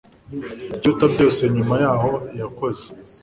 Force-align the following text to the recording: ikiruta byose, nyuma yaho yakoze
ikiruta 0.73 1.05
byose, 1.13 1.41
nyuma 1.55 1.73
yaho 1.83 2.11
yakoze 2.39 2.83